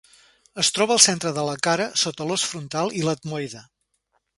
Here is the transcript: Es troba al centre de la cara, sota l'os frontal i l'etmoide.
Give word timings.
Es 0.63 0.71
troba 0.77 0.95
al 0.95 1.01
centre 1.05 1.35
de 1.37 1.45
la 1.49 1.55
cara, 1.69 1.87
sota 2.07 2.29
l'os 2.31 2.49
frontal 2.55 2.95
i 3.03 3.09
l'etmoide. 3.11 3.69